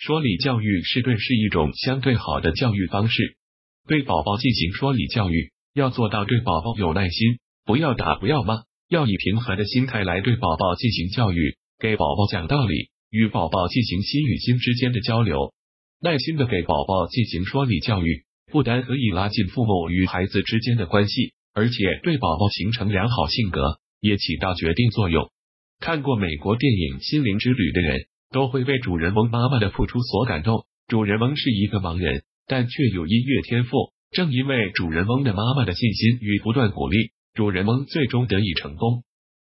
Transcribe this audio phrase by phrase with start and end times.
[0.00, 3.36] 说理教育是对是一种相对好的教育方式。
[3.86, 15.52] 对宝宝进行说理教育，要做到对宝宝有耐心，不要打，不要骂，要以平和的心态来对宝宝进行教育，给宝宝讲道理，与宝宝进行心与心之间的交流，
[16.00, 25.30] 耐心的给宝宝进行说理教育，不单可以拉近父母与孩子之间的关系，而且对宝宝形成良好性格也起到决定作用。
[25.78, 30.66] 看过美国电影《心灵之旅》的人都会为主人翁妈妈的付出所感动。
[30.86, 33.92] 主人翁是一个盲人，但却有音乐天赋。
[34.10, 39.04] 正因为主人翁的妈妈的信心与不断鼓励，主人翁最终得以成功。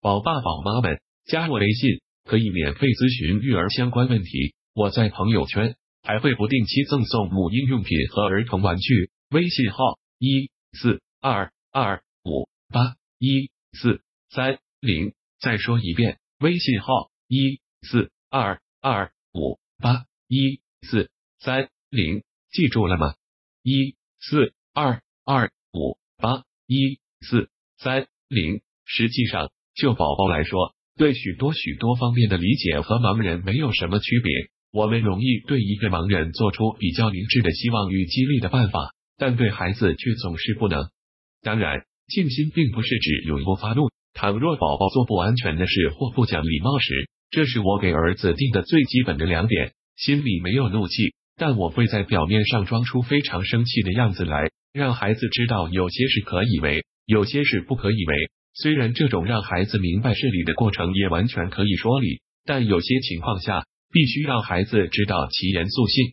[0.00, 4.54] 宝爸宝妈们，加我微信可以免费咨询育儿相关问题。
[4.74, 9.10] 我在朋友圈还会不定期赠送母婴用品和儿童玩具。
[9.30, 14.00] 微信号：一四二二五八一四
[14.30, 15.12] 三零。
[15.38, 22.22] 再说一遍，微信号一四二二五八一四三零，
[22.52, 23.16] 记住了吗？
[23.64, 28.60] 一四二二五八一四三零。
[28.84, 34.32] 实际上，就宝宝来说，对许多许多方面的理解和盲人没有什么区别。
[34.70, 40.90] 我们容易对一个盲人做出比较明智的希望与激励的办法，但对孩子却总是不能。
[41.42, 43.90] 当然，静心并不是指永不发怒。
[44.12, 49.72] 倘若宝宝做不安全的事或不讲礼貌时，这是我给儿子定的最基本的两点。
[49.96, 58.14] 心里没有怒气，但我会在表面上装出非常生气的样子来，让孩子知道有些事可以为，有些事不可以为。
[58.52, 66.12] 虽然这种让孩子明白事理的过程也完全可以说理，但有些情况下必须让孩子知道其严肃性。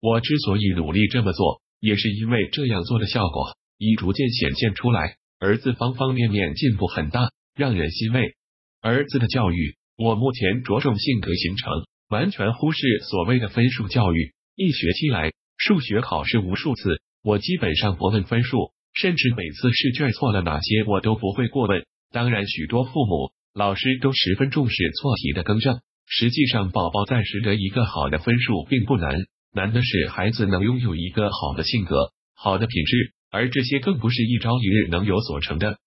[0.00, 7.30] 我之所以努力这么做，也是因为这样做的效果已逐渐显现出来，儿子方方面面进步很大。
[7.56, 8.34] 让人欣慰。
[8.80, 11.70] 儿子的教育，我目前着重性格形成，
[12.08, 14.32] 完全忽视所谓的分数教育。
[14.56, 21.84] 一学期来，数学考试无数次，我基本上不问分数，甚至每次试卷错了哪些，我都不会过问。
[22.10, 25.78] 当然，许多父母、老师都十分重视错题的更正。
[26.06, 29.14] 实际上，宝宝暂时得一个好的分数并不难，
[29.52, 35.78] 难的是孩子能拥有一个好的性格、好的品质，而这些更不是一朝一日能有所成的。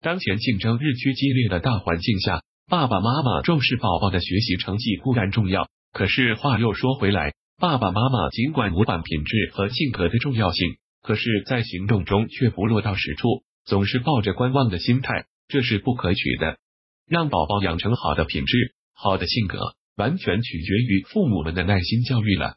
[0.00, 16.58] 当前竞争日趋激烈的大环境下，爸爸妈妈重视宝宝的学习成绩固然重要，可是话又说回来，爸爸妈妈尽管模板品质和性格的重要性，可是，在行动中却不落到实处，总是抱着观望的心态，这是不可取的。
[17.06, 19.60] 让宝宝养成好的品质、好的性格，
[19.96, 22.56] 完全取决于父母们的耐心教育了。